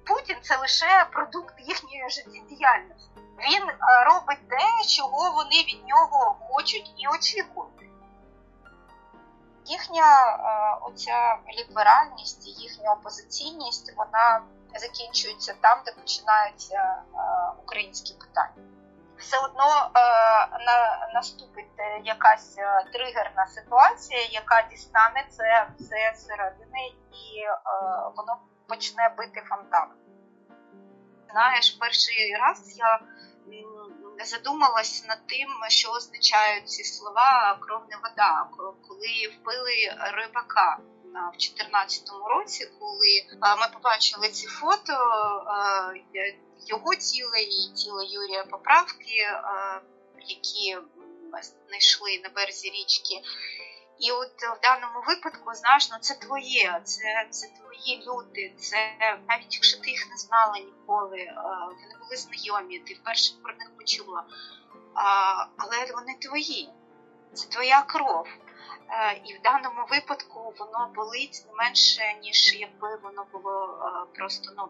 Путін 0.05 0.37
це 0.41 0.57
лише 0.57 1.07
продукт 1.11 1.53
їхньої 1.59 2.09
життєдіяльності. 2.09 3.09
Він 3.39 3.69
е, 3.69 3.75
робить 4.05 4.49
те, 4.49 4.85
чого 4.87 5.31
вони 5.31 5.55
від 5.55 5.87
нього 5.87 6.35
хочуть 6.39 6.93
і 6.97 7.07
очікують. 7.07 7.89
Їхня 9.65 10.31
е, 10.31 10.77
оця 10.81 11.37
ліберальність, 11.57 12.47
їхня 12.47 12.91
опозиційність, 12.91 13.93
вона 13.97 14.41
закінчується 14.75 15.53
там, 15.61 15.81
де 15.85 15.91
починаються 15.91 16.75
е, 16.75 17.19
українські 17.63 18.13
питання. 18.13 18.76
Все 19.19 19.37
одно 19.39 19.91
наступить 21.13 21.65
якась 22.03 22.55
тригерна 22.93 23.47
ситуація, 23.47 24.21
яка 24.31 24.67
дістане 24.71 25.25
це 25.29 25.67
все 25.79 26.13
зсередини, 26.15 26.87
і 27.11 27.43
воно 28.15 28.37
почне 28.67 29.09
бити 29.17 29.43
фонтан. 29.49 29.87
Знаєш, 31.31 31.71
перший 31.71 32.35
раз 32.41 32.77
я 32.77 32.99
задумалась 34.25 35.05
над 35.07 35.27
тим, 35.27 35.47
що 35.67 35.91
означають 35.91 36.69
ці 36.69 36.83
слова 36.83 37.57
кров 37.61 37.81
не 37.89 37.97
вода, 37.97 38.47
коли 38.87 39.37
вбили 39.37 39.97
рибака. 40.13 40.77
В 41.07 41.31
2014 41.31 42.09
році, 42.29 42.71
коли 42.79 43.37
ми 43.59 43.67
побачили 43.73 44.29
ці 44.29 44.47
фото 44.47 44.93
його 46.65 46.95
тіла 46.95 47.37
і 47.37 47.73
тіла 47.75 48.03
Юрія 48.03 48.43
Поправки, 48.43 49.27
які 50.27 50.77
знайшли 51.67 52.21
на 52.23 52.29
березі 52.29 52.69
річки, 52.69 53.21
І 53.99 54.11
от 54.11 54.41
в 54.41 54.59
даному 54.61 55.03
випадку, 55.07 55.53
знаєш, 55.53 55.89
ну 55.91 55.97
це 56.01 56.15
твоє, 56.15 56.81
це 56.83 57.27
це 57.29 57.47
твої 57.47 58.03
люди, 58.07 58.53
це 58.57 58.77
навіть 59.29 59.53
якщо 59.53 59.81
ти 59.81 59.89
їх 59.89 60.09
не 60.09 60.17
знала 60.17 60.59
ніколи, 60.59 61.17
е, 61.17 61.33
вони 61.65 61.95
були 62.03 62.15
знайомі, 62.17 62.79
ти 62.79 62.93
вперше 62.93 63.33
про 63.43 63.53
них 63.53 63.77
почула. 63.77 64.25
Але 65.57 65.91
вони 65.93 66.15
твої, 66.21 66.69
це 67.33 67.47
твоя 67.47 67.81
кров. 67.81 68.27
Е, 68.89 69.21
і 69.25 69.33
в 69.33 69.41
даному 69.41 69.85
випадку 69.89 70.53
воно 70.59 70.91
болить 70.95 71.43
не 71.47 71.53
менше, 71.53 72.01
ніж 72.21 72.55
якби 72.55 72.95
воно 72.95 73.25
було 73.31 73.79
е, 73.81 74.17
просто 74.17 74.53
ну, 74.57 74.69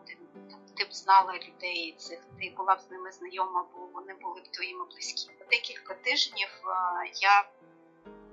ти, 0.77 0.85
б 0.85 0.93
знала 0.93 1.33
людей 1.33 1.95
цих, 1.97 2.19
ти 2.39 2.53
була 2.57 2.75
б 2.75 2.79
з 2.81 2.91
ними 2.91 3.11
знайома, 3.11 3.65
бо 3.73 3.79
вони 3.93 4.13
були 4.13 4.41
б 4.41 4.51
твоїми 4.51 4.85
близькі. 4.85 5.31
Декілька 5.49 5.93
тижнів 5.93 6.49
я 7.21 7.49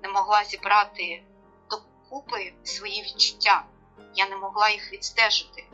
не 0.03 0.09
могла 0.09 0.45
зібрати 0.45 1.25
докупи 1.71 2.53
свої 2.65 3.03
відчуття. 3.03 3.65
Я 4.15 4.29
не 4.29 4.37
могла 4.37 4.69
їх 4.69 4.93
відстежити, 4.93 5.65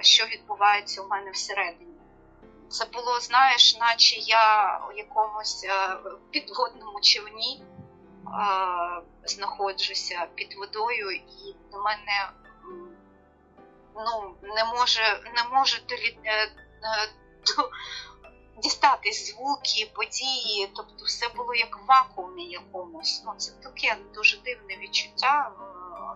що 0.00 0.24
відбувається 0.26 1.02
у 1.02 1.08
мене 1.08 1.30
всередині. 1.30 2.00
Це 2.68 2.84
було, 2.84 3.20
знаєш, 3.20 3.76
наче 3.76 4.16
я 4.16 4.78
у 4.90 4.92
якомусь 4.92 5.64
е, 5.64 5.96
підводному 6.30 7.00
човні 7.00 7.62
знаходжуся 9.24 10.26
під 10.34 10.54
водою, 10.54 11.10
і 11.10 11.54
до 11.72 11.82
мене 11.82 12.30
ну, 13.94 14.34
не 14.42 14.64
може 14.64 15.20
не 15.34 15.44
може 15.56 15.80
долі, 15.88 16.18
е, 16.24 16.44
е, 16.44 16.50
звуки, 19.14 19.90
події, 19.94 20.70
тобто 20.76 21.04
все 21.04 21.28
було 21.28 21.54
як 21.54 21.76
в 21.76 21.86
вакуумі 21.86 22.44
якомусь. 22.44 23.22
Ну, 23.26 23.34
Це 23.36 23.52
таке 23.52 23.96
дуже 24.14 24.36
дивне 24.36 24.76
відчуття, 24.76 25.50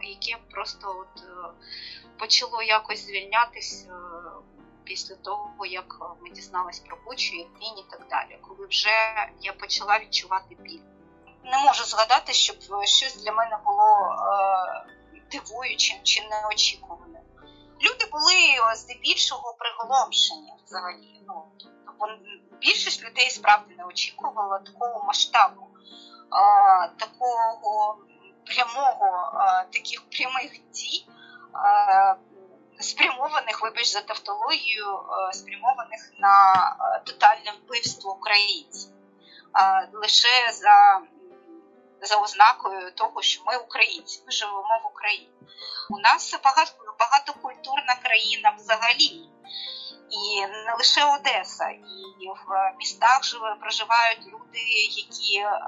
е, 0.02 0.06
яке 0.06 0.38
просто 0.50 0.88
от 0.88 1.22
е, 1.22 1.28
почало 2.18 2.62
якось 2.62 3.06
звільнятись 3.06 3.86
е, 3.88 3.92
після 4.84 5.14
того, 5.14 5.66
як 5.66 5.96
ми 6.20 6.30
дізналися 6.30 6.82
про 6.86 6.96
Бучу, 7.04 7.34
Ірпінь 7.34 7.78
і 7.78 7.84
так 7.90 8.06
далі, 8.10 8.38
коли 8.48 8.66
вже 8.66 9.28
я 9.40 9.52
почала 9.52 9.98
відчувати 9.98 10.54
біль. 10.54 10.80
Не 11.44 11.58
можу 11.58 11.84
згадати, 11.84 12.32
щоб 12.32 12.56
щось 12.84 13.22
для 13.22 13.32
мене 13.32 13.58
було 13.64 14.16
дивуючим 15.30 15.96
чи 16.02 16.28
неочікуваним. 16.28 16.97
Люди 17.80 18.06
були 18.12 18.74
здебільшого 18.76 19.56
приголомшені 19.58 20.52
взагалі. 20.64 21.22
Ну, 21.28 21.44
більшість 22.60 23.04
людей 23.04 23.30
справді 23.30 23.74
не 23.74 23.84
очікувала 23.84 24.58
такого 24.58 25.04
масштабу, 25.04 25.68
такого 26.98 27.98
прямого, 28.46 29.32
таких 29.72 30.10
прямих 30.10 30.70
дій, 30.70 31.06
спрямованих, 32.80 33.62
вибач 33.62 33.92
за 33.92 34.00
тавтологію, 34.00 34.86
спрямованих 35.32 36.10
на 36.18 36.54
тотальне 37.06 37.52
вбивство 37.62 38.12
українців. 38.12 38.92
Лише 39.92 40.52
за 40.52 41.00
за 42.02 42.16
ознакою 42.16 42.92
того, 42.92 43.22
що 43.22 43.42
ми 43.46 43.56
українці, 43.56 44.22
ми 44.26 44.32
живемо 44.32 44.80
в 44.84 44.86
Україні. 44.86 45.32
У 45.90 45.98
нас 45.98 46.40
багато 46.44 46.72
багатокультурна 46.98 47.94
країна 48.02 48.54
взагалі. 48.58 49.28
І 50.10 50.40
не 50.40 50.74
лише 50.78 51.04
Одеса, 51.04 51.68
і 51.68 52.28
в 52.28 52.76
містах 52.78 53.20
проживають 53.60 54.26
люди, 54.26 54.58
які 54.90 55.38
е, 55.38 55.60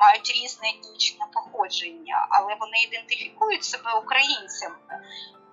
мають 0.00 0.30
різне 0.30 0.68
етнічне 0.68 1.26
походження, 1.32 2.26
але 2.30 2.56
вони 2.60 2.82
ідентифікують 2.82 3.64
себе 3.64 3.92
українцями. 3.92 4.76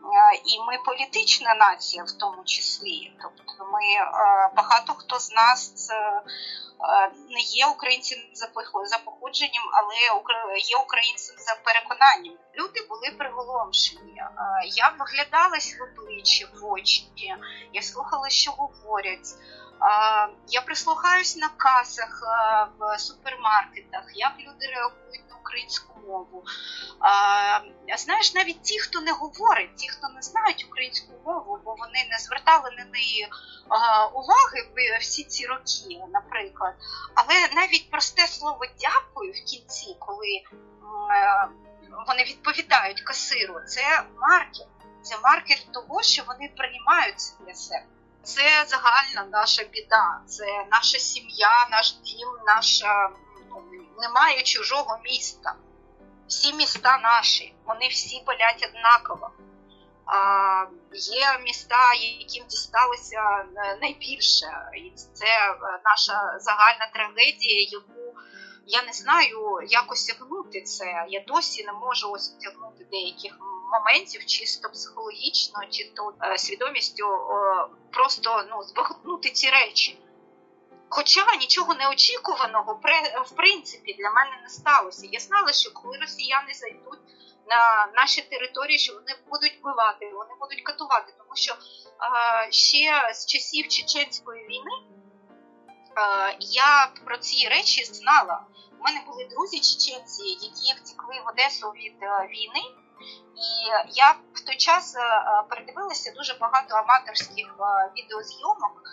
Е, 0.03 0.35
і 0.45 0.59
ми 0.67 0.77
політична 0.85 1.53
нація 1.53 2.03
в 2.03 2.11
тому 2.11 2.43
числі. 2.43 3.13
Тобто, 3.21 3.65
ми 3.65 3.83
е, 3.83 4.05
багато 4.55 4.93
хто 4.93 5.19
з 5.19 5.31
нас 5.31 5.91
не 7.29 7.39
є 7.39 7.65
українцем 7.65 8.19
за 8.33 8.47
походженням, 8.97 9.63
але 9.73 9.95
є 10.57 10.77
українцем 10.77 11.35
за 11.37 11.55
переконанням. 11.63 12.33
Люди 12.55 12.79
були 12.89 13.11
приголомшені. 13.17 14.23
Я 14.65 14.93
виглядалась 14.99 15.77
в 15.79 15.83
обличчя 15.83 16.47
в 16.53 16.65
очі, 16.65 17.07
я 17.73 17.81
слухала, 17.81 18.29
що 18.29 18.51
говорять. 18.51 19.27
Я 20.47 20.61
прислухаюсь 20.61 21.37
на 21.37 21.49
касах 21.49 22.21
в 22.79 22.99
супермаркетах, 22.99 24.05
як 24.13 24.33
люди 24.39 24.67
реагують 24.67 25.30
українську 25.51 25.99
мову. 26.07 26.43
Знаєш, 27.97 28.33
навіть 28.33 28.61
ті, 28.61 28.79
хто 28.79 29.01
не 29.01 29.11
говорить, 29.11 29.75
ті, 29.75 29.89
хто 29.89 30.09
не 30.09 30.21
знають 30.21 30.65
українську 30.69 31.13
мову, 31.25 31.59
бо 31.65 31.75
вони 31.75 32.07
не 32.11 32.17
звертали 32.19 32.71
на 32.77 32.85
неї 32.85 33.27
уваги 34.13 34.97
всі 34.99 35.23
ці 35.23 35.45
роки, 35.45 36.03
наприклад. 36.13 36.73
Але 37.15 37.47
навіть 37.55 37.91
просте 37.91 38.27
слово 38.27 38.59
дякую 38.81 39.31
в 39.31 39.49
кінці, 39.49 39.95
коли 39.99 40.43
вони 42.07 42.23
відповідають 42.23 43.01
касиру, 43.01 43.55
це 43.67 44.03
маркер. 44.21 44.67
Це 45.03 45.17
маркер 45.23 45.57
того, 45.73 46.03
що 46.03 46.23
вони 46.27 46.51
приймаються 46.57 47.33
для 47.39 47.53
себе. 47.53 47.85
Це 48.23 48.65
загальна 48.67 49.25
наша 49.31 49.63
біда, 49.63 50.21
це 50.27 50.65
наша 50.71 50.99
сім'я, 50.99 51.67
наш 51.71 51.93
дім, 51.93 52.29
наша 52.45 53.09
немає 53.97 54.43
чужого 54.43 54.99
міста. 55.03 55.55
Всі 56.27 56.53
міста 56.53 56.97
наші, 56.97 57.55
вони 57.65 57.87
всі 57.87 58.23
болять 58.25 58.69
однаково. 58.69 59.31
А, 60.05 60.65
Є 60.93 61.39
міста, 61.43 61.93
яким 61.93 62.45
дісталося 62.47 63.21
е, 63.55 63.77
найбільше, 63.81 64.47
і 64.75 64.91
це 65.13 65.25
е, 65.25 65.57
наша 65.85 66.39
загальна 66.39 66.89
трагедія, 66.93 67.67
яку 67.71 68.19
я 68.65 68.83
не 68.83 68.93
знаю, 68.93 69.59
як 69.67 69.91
осягнути 69.91 70.61
це. 70.61 71.05
Я 71.09 71.23
досі 71.27 71.63
не 71.63 71.73
можу 71.73 72.11
осягнути 72.11 72.85
деяких 72.91 73.37
моментів, 73.71 74.25
чисто 74.25 74.69
психологічно, 74.69 75.59
чи 75.69 75.91
то 75.95 76.13
е, 76.23 76.37
свідомістю 76.37 77.07
просто 77.91 78.45
ну, 78.49 78.63
збагнути 78.63 79.29
ці 79.29 79.49
речі. 79.49 79.99
Хоча 80.93 81.35
нічого 81.39 81.73
неочікуваного 81.73 82.79
в 83.25 83.35
принципі 83.35 83.93
для 83.99 84.09
мене 84.09 84.41
не 84.43 84.49
сталося. 84.49 85.07
Я 85.11 85.19
знала, 85.19 85.53
що 85.53 85.73
коли 85.73 85.97
росіяни 85.97 86.53
зайдуть 86.53 86.99
на 87.47 87.87
наші 87.95 88.21
території, 88.21 88.79
що 88.79 88.93
вони 88.93 89.15
будуть 89.29 89.59
вбивати, 89.59 90.11
вони 90.13 90.31
будуть 90.39 90.61
катувати, 90.61 91.13
тому 91.17 91.35
що 91.35 91.55
ще 92.49 93.13
з 93.13 93.25
часів 93.25 93.67
Чеченської 93.67 94.47
війни 94.47 94.71
я 96.39 96.91
про 97.05 97.17
ці 97.17 97.47
речі 97.47 97.83
знала. 97.83 98.45
У 98.79 98.83
мене 98.83 99.01
були 99.07 99.25
друзі 99.25 99.59
чеченці, 99.59 100.23
які 100.23 100.81
втекли 100.81 101.21
в 101.25 101.27
Одесу 101.27 101.69
від 101.69 102.03
е, 102.03 102.27
війни. 102.27 102.61
І 103.35 103.69
я 103.93 104.15
в 104.33 104.39
той 104.45 104.57
час 104.57 104.95
е, 104.95 104.99
е, 104.99 105.43
передивилася 105.49 106.11
дуже 106.11 106.33
багато 106.33 106.75
аматорських 106.75 107.55
е, 107.59 107.91
відеозйомок 107.97 108.83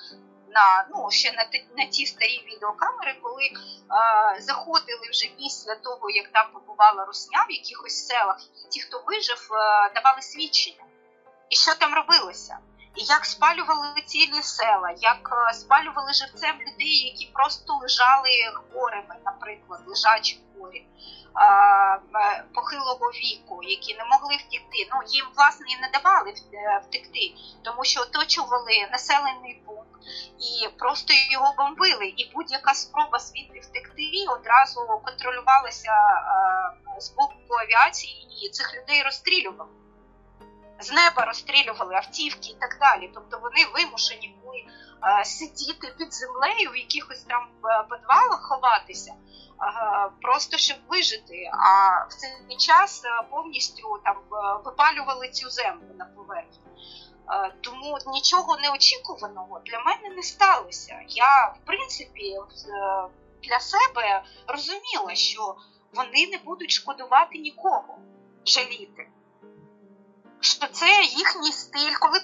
на 0.50 0.86
ну 0.90 1.10
ще 1.10 1.32
на 1.32 1.44
ті, 1.44 1.66
на 1.76 1.86
ті 1.86 2.06
старі 2.06 2.44
відеокамери, 2.46 3.16
коли 3.22 3.44
е, 3.44 4.40
заходили 4.40 5.08
вже 5.10 5.26
після 5.38 5.74
того, 5.74 6.10
як 6.10 6.28
там 6.28 6.46
побувала 6.52 7.04
Русня 7.04 7.46
в 7.48 7.52
якихось 7.52 8.06
селах, 8.06 8.40
і 8.64 8.68
ті, 8.68 8.80
хто 8.80 9.02
вижив, 9.06 9.48
е, 9.52 9.92
давали 9.94 10.22
свідчення. 10.22 10.84
І 11.50 11.56
що 11.56 11.74
там 11.74 11.94
робилося? 11.94 12.58
Як 12.96 13.24
спалювали 13.24 14.02
цілі 14.06 14.42
села, 14.42 14.94
як 14.98 15.30
спалювали 15.52 16.12
живцем 16.12 16.56
людей, 16.60 17.12
які 17.12 17.30
просто 17.34 17.74
лежали 17.82 18.30
хворими, 18.54 19.14
наприклад, 19.24 19.80
лежачі 19.86 20.40
хворі. 20.54 20.84
Е, 21.40 22.42
похилого 22.54 23.10
віку, 23.10 23.62
які 23.62 23.94
не 23.94 24.04
могли 24.04 24.36
втікти. 24.36 24.88
Ну 24.92 25.02
їм 25.06 25.26
власне 25.36 25.66
і 25.68 25.80
не 25.80 25.90
давали 25.92 26.30
е, 26.30 26.82
втекти, 26.88 27.34
тому 27.62 27.84
що 27.84 28.00
оточували 28.00 28.88
населений 28.92 29.62
пункт 29.66 30.00
і 30.38 30.68
просто 30.78 31.14
його 31.30 31.54
бомбили. 31.56 32.06
І 32.16 32.30
будь-яка 32.34 32.74
спроба 32.74 33.18
звідти 33.18 33.60
втекти 33.60 34.10
одразу 34.28 34.80
контролювалася 35.04 35.92
е, 36.96 37.00
з 37.00 37.10
боку 37.10 37.34
авіації, 37.62 38.28
і 38.42 38.48
цих 38.48 38.74
людей 38.76 39.02
розстрілювали. 39.02 39.70
З 40.80 40.92
неба 40.92 41.24
розстрілювали 41.24 41.94
автівки 41.94 42.50
і 42.50 42.56
так 42.60 42.78
далі. 42.80 43.10
Тобто 43.14 43.38
вони 43.38 43.66
вимушені 43.74 44.38
були 44.44 44.64
сидіти 45.24 45.94
під 45.98 46.14
землею 46.14 46.70
в 46.70 46.76
якихось 46.76 47.22
там 47.22 47.48
підвалах 47.90 48.42
ховатися 48.42 49.14
просто 50.22 50.56
щоб 50.56 50.76
вижити. 50.88 51.50
А 51.52 52.04
в 52.04 52.14
цей 52.14 52.56
час 52.56 53.02
е, 53.04 53.26
повністю 53.30 54.00
там 54.04 54.16
е, 54.16 54.60
випалювали 54.64 55.28
цю 55.28 55.50
землю 55.50 55.94
на 55.98 56.04
поверхні. 56.04 56.66
Е, 57.30 57.54
тому 57.60 57.98
нічого 58.06 58.56
неочікуваного 58.56 59.60
для 59.66 59.80
мене 59.80 60.16
не 60.16 60.22
сталося. 60.22 61.00
Я, 61.08 61.46
в 61.46 61.66
принципі, 61.66 62.36
для 63.42 63.60
себе 63.60 64.22
розуміла, 64.46 65.14
що 65.14 65.56
вони 65.92 66.26
не 66.26 66.38
будуть 66.38 66.70
шкодувати 66.70 67.38
нікого, 67.38 67.98
жаліти. 68.44 69.08
Що 70.40 70.66
це 70.66 71.02
їхній 71.02 71.52
стиль, 71.52 71.94
коли 72.00 72.18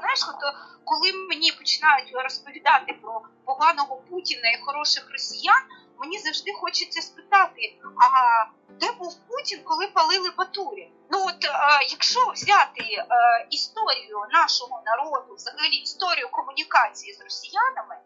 знаєш, 0.00 0.28
от, 0.28 0.54
коли 0.84 1.12
мені 1.12 1.52
починають 1.52 2.12
розповідати 2.14 2.98
про 3.02 3.22
поганого 3.44 3.96
Путіна 3.96 4.50
і 4.50 4.62
хороших 4.64 5.10
росіян, 5.10 5.62
мені 5.98 6.18
завжди 6.18 6.52
хочеться 6.52 7.02
спитати: 7.02 7.78
а 8.00 8.44
де 8.80 8.92
був 8.92 9.16
Путін, 9.28 9.60
коли 9.64 9.86
палили 9.86 10.30
Батурі? 10.30 10.92
Ну 11.10 11.26
от 11.26 11.44
а, 11.44 11.82
якщо 11.82 12.30
взяти 12.30 13.04
а, 13.08 13.38
історію 13.50 14.18
нашого 14.32 14.82
народу, 14.86 15.34
взагалі 15.34 15.76
історію 15.76 16.28
комунікації 16.28 17.14
з 17.14 17.20
росіянами, 17.20 17.96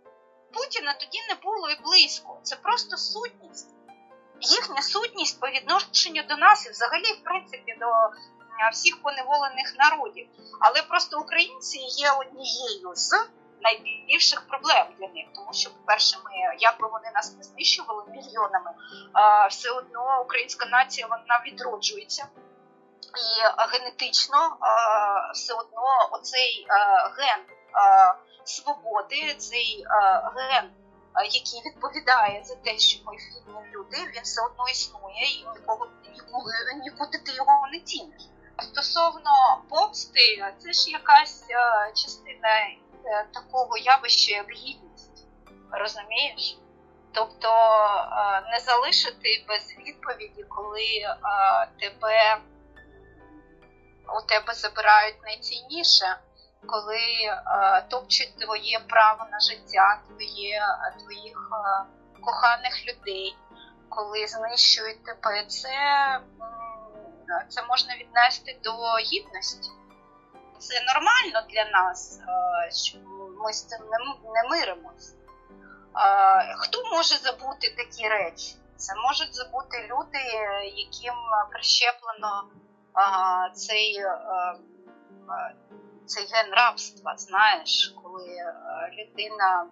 Путіна 0.52 0.94
тоді 0.94 1.18
не 1.28 1.34
було 1.34 1.70
і 1.70 1.82
близько. 1.82 2.40
Це 2.42 2.56
просто 2.56 2.96
сутність. 2.96 3.68
Їхня 4.40 4.82
сутність 4.82 5.40
по 5.40 5.48
відношенню 5.48 6.22
до 6.28 6.36
нас 6.36 6.66
і 6.66 6.70
взагалі, 6.70 7.12
в 7.12 7.24
принципі, 7.24 7.76
до 7.80 7.86
всіх 8.72 9.02
поневолених 9.02 9.74
народів. 9.78 10.28
Але 10.60 10.82
просто 10.82 11.20
українці 11.20 11.78
є 11.78 12.10
однією 12.10 12.92
з 12.94 13.12
найбільших 13.62 14.48
проблем 14.48 14.86
для 14.98 15.08
них, 15.08 15.26
тому 15.34 15.52
що, 15.52 15.70
по-перше, 15.70 16.18
ми 16.24 16.56
як 16.58 16.80
би 16.80 16.88
вони 16.88 17.10
нас 17.14 17.36
не 17.36 17.42
знищували 17.42 18.04
мільйонами, 18.08 18.70
все 19.50 19.70
одно 19.70 20.22
українська 20.22 20.66
нація 20.66 21.06
вона 21.06 21.42
відроджується. 21.46 22.26
І 23.02 23.62
генетично 23.72 24.56
все 25.34 25.54
одно 25.54 26.08
оцей 26.12 26.66
ген 27.16 27.40
свободи, 28.44 29.34
цей 29.38 29.84
ген, 30.36 30.70
який 31.24 31.62
відповідає 31.66 32.44
за 32.44 32.54
те, 32.54 32.78
що 32.78 33.04
ми 33.04 33.12
вільні 33.12 33.70
люди, 33.72 33.96
він 33.96 34.22
все 34.22 34.42
одно 34.42 34.68
існує 34.68 35.24
і 35.40 35.46
нікого 35.58 35.86
ніколи 36.12 36.52
нікуди 36.84 37.18
ти 37.18 37.32
його 37.32 37.68
не 37.72 37.80
ціниш. 37.80 38.22
Стосовно 38.60 39.62
помсти, 39.68 40.44
це 40.58 40.72
ж 40.72 40.90
якась 40.90 41.44
частина 41.94 42.48
Е, 43.04 43.26
такого 43.34 43.76
явища, 43.76 44.34
як 44.34 44.50
гідність. 44.50 45.26
Розумієш? 45.70 46.58
Тобто 47.12 47.48
е, 47.48 48.50
не 48.52 48.58
залишити 48.58 49.44
без 49.48 49.76
відповіді, 49.78 50.44
коли 50.48 50.84
е, 50.84 51.16
тебе 51.80 52.38
у 54.18 54.26
тебе 54.26 54.54
забирають 54.54 55.22
найцінніше, 55.22 56.16
коли 56.66 57.00
топчуть 57.88 58.38
твоє 58.38 58.80
право 58.88 59.26
на 59.32 59.40
життя, 59.40 60.00
твоє, 60.08 60.62
твоїх 60.98 61.50
коханих 62.24 62.86
людей, 62.88 63.36
коли 63.88 64.26
знищують 64.26 65.04
тебе, 65.04 65.44
це, 65.46 65.70
це 67.48 67.62
можна 67.62 67.96
віднести 67.96 68.60
до 68.64 68.72
гідності 68.96 69.70
це 70.60 70.74
нормально 70.94 71.48
для 71.50 71.64
нас, 71.64 72.20
е, 72.20 72.70
що 72.70 72.98
ми 73.44 73.52
з 73.52 73.64
цим 73.64 73.80
не 74.34 74.48
миримось. 74.50 75.14
Е, 75.96 76.54
хто 76.58 76.90
може 76.92 77.14
забути 77.16 77.74
такі 77.76 78.08
речі? 78.08 78.56
Це 78.76 78.94
можуть 78.94 79.34
забути 79.34 79.88
люди, 79.90 80.18
яким 80.74 81.14
прищеплено 81.50 82.44
е, 82.96 83.54
цей 83.54 84.04
цей 86.06 86.26
ген 86.32 86.50
рабства, 86.52 87.14
знаєш, 87.16 87.94
коли 88.02 88.54
людина 88.92 89.66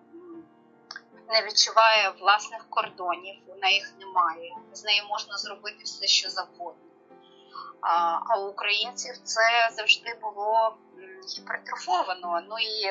не 1.29 1.43
відчуває 1.43 2.11
власних 2.11 2.71
кордонів, 2.71 3.35
неї 3.63 3.75
їх 3.75 3.95
немає, 3.99 4.57
з 4.73 4.85
нею 4.85 5.03
можна 5.09 5.39
зробити 5.39 5.85
все, 5.85 6.07
що 6.07 6.31
завгодно. 6.31 6.88
А 7.81 8.39
у 8.39 8.49
українців 8.49 9.19
це 9.25 9.69
завжди 9.73 10.19
було 10.23 10.77
гіпертрофовано. 11.37 12.41
Ну 12.49 12.59
і 12.59 12.91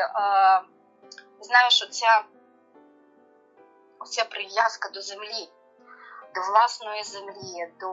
знаєш, 1.42 1.84
оця, 1.84 2.24
оця 4.00 4.26
прив'язка 4.26 4.90
до 4.90 5.02
землі, 5.02 5.50
до 6.36 6.42
власної 6.42 7.04
землі, 7.04 7.74
до 7.80 7.88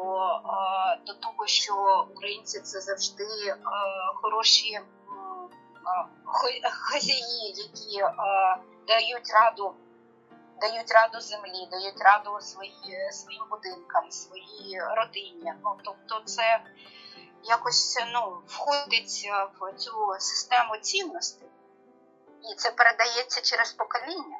до 1.07 1.15
того, 1.15 1.47
що 1.47 2.07
українці 2.11 2.61
це 2.61 2.81
завжди 2.81 3.57
хороші 4.23 4.81
хазяї, 6.71 7.55
які 7.57 8.15
дають 8.87 9.31
раду 9.35 9.75
дають 10.69 10.93
раду 10.93 11.21
землі, 11.21 11.69
дають 11.71 12.01
раду 12.01 12.41
свої, 12.41 13.13
своїм 13.13 13.43
будинкам, 13.51 14.11
своїй 14.11 14.81
родині. 14.97 15.53
Ну 15.65 15.77
тобто, 15.85 16.23
це 16.25 16.61
якось 17.43 17.99
ну, 18.13 18.43
входить 18.47 19.31
в 19.61 19.73
цю 19.73 20.17
систему 20.19 20.77
цінностей, 20.77 21.49
і 22.53 22.55
це 22.55 22.71
передається 22.71 23.41
через 23.41 23.73
покоління. 23.73 24.39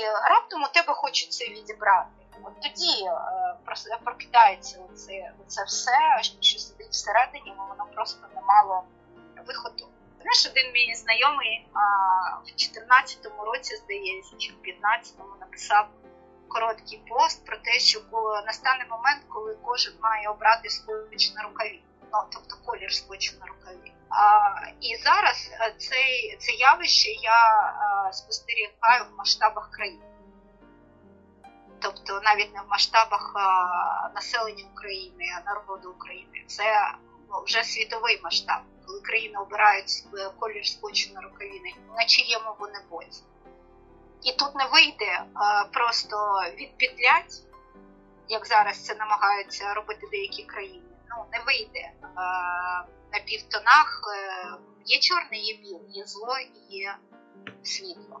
І 0.00 0.28
раптом 0.30 0.62
у 0.62 0.68
тебе 0.68 0.94
хочуть 0.94 1.32
це 1.32 1.44
відібрати. 1.44 2.10
От 2.42 2.60
тоді 2.60 3.04
е, 3.04 3.98
прокидається 4.04 4.80
оце, 4.92 5.32
оце 5.46 5.64
все, 5.64 6.22
що 6.40 6.58
сидить 6.58 6.90
всередині, 6.90 7.54
воно 7.68 7.86
просто 7.94 8.26
не 8.34 8.40
мало 8.40 8.84
виходу. 9.46 9.88
Знаєш, 10.24 10.46
один 10.46 10.72
мій 10.72 10.94
знайомий 10.94 11.68
а, 11.72 11.80
в 12.36 12.46
14-му 12.46 13.44
році, 13.44 13.76
здається, 13.76 14.36
чи 14.38 14.52
в 14.52 14.56
15-му 14.56 15.36
написав 15.40 15.88
короткий 16.48 17.02
пост 17.08 17.46
про 17.46 17.56
те, 17.56 17.70
що 17.70 18.00
настане 18.46 18.86
момент, 18.90 19.24
коли 19.28 19.58
кожен 19.62 19.92
має 20.02 20.28
обрати 20.28 20.70
скотч 20.70 21.34
на 21.34 21.42
рукаві, 21.42 21.82
ну 22.12 22.18
тобто 22.32 22.56
колір 22.64 22.92
скотчу 22.92 23.32
на 23.40 23.46
рукаві. 23.46 23.92
А, 24.08 24.50
І 24.80 24.96
зараз 24.96 25.50
цей, 25.78 26.36
це 26.40 26.52
явище 26.52 27.10
я 27.10 27.32
а, 27.32 28.12
спостерігаю 28.12 29.04
в 29.12 29.18
масштабах 29.18 29.70
країни. 29.70 30.04
Тобто 31.80 32.20
навіть 32.20 32.54
не 32.54 32.60
в 32.60 32.68
масштабах 32.68 33.32
а, 33.36 34.08
населення 34.14 34.64
України, 34.72 35.24
а 35.36 35.50
народу 35.50 35.90
України. 35.90 36.44
Це 36.46 36.94
ну, 37.30 37.42
вже 37.46 37.64
світовий 37.64 38.20
масштаб 38.22 38.60
коли 38.94 39.02
країни 39.02 39.38
обирають 39.38 40.04
колір 40.38 40.66
скотчу 40.66 41.14
на 41.14 41.20
рукаві, 41.20 41.60
на 41.96 42.04
чиєму 42.04 42.54
вони 42.58 42.78
боці. 42.90 43.22
І 44.22 44.32
тут 44.32 44.54
не 44.54 44.66
вийде 44.66 45.24
просто 45.72 46.16
відпетлять, 46.54 47.42
як 48.28 48.46
зараз 48.46 48.84
це 48.84 48.94
намагаються 48.94 49.74
робити 49.74 50.08
деякі 50.10 50.44
країни. 50.44 50.96
Ну, 51.10 51.24
не 51.32 51.40
вийде 51.40 51.92
на 53.12 53.20
півтонах. 53.26 54.02
Е, 54.16 54.58
є 54.86 54.98
чорне, 54.98 55.36
є 55.36 55.56
біле, 55.56 55.84
є 55.88 56.06
зло 56.06 56.36
є 56.68 56.96
світло. 57.62 58.20